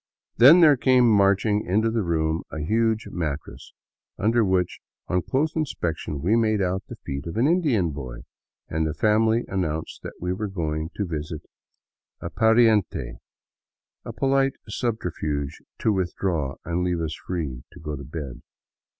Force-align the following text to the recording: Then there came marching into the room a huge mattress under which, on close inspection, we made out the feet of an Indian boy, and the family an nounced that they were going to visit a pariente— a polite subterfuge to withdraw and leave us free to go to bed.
Then 0.37 0.61
there 0.61 0.77
came 0.77 1.07
marching 1.07 1.63
into 1.63 1.91
the 1.91 2.01
room 2.01 2.41
a 2.51 2.57
huge 2.57 3.09
mattress 3.11 3.71
under 4.17 4.43
which, 4.43 4.79
on 5.07 5.21
close 5.21 5.55
inspection, 5.55 6.23
we 6.23 6.35
made 6.35 6.59
out 6.59 6.81
the 6.87 6.95
feet 7.05 7.27
of 7.27 7.37
an 7.37 7.45
Indian 7.45 7.91
boy, 7.91 8.21
and 8.67 8.87
the 8.87 8.95
family 8.95 9.43
an 9.47 9.61
nounced 9.61 10.01
that 10.01 10.13
they 10.19 10.33
were 10.33 10.47
going 10.47 10.89
to 10.95 11.05
visit 11.05 11.43
a 12.19 12.31
pariente— 12.31 13.19
a 14.03 14.11
polite 14.11 14.53
subterfuge 14.67 15.61
to 15.77 15.93
withdraw 15.93 16.55
and 16.65 16.83
leave 16.83 16.99
us 16.99 17.13
free 17.13 17.61
to 17.71 17.79
go 17.79 17.95
to 17.95 18.03
bed. 18.03 18.41